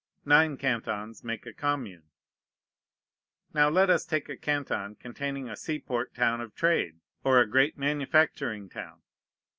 Nine 0.25 0.57
cantons 0.57 1.23
make 1.23 1.45
a 1.45 1.53
commune. 1.53 2.09
Now 3.53 3.69
let 3.69 3.91
us 3.91 4.03
take 4.03 4.29
a 4.29 4.35
canton 4.35 4.95
containing 4.95 5.47
a 5.47 5.55
seaport 5.55 6.15
town 6.15 6.41
of 6.41 6.55
trade, 6.55 7.01
or 7.23 7.39
a 7.39 7.47
great 7.47 7.77
manufacturing 7.77 8.67
town. 8.67 9.03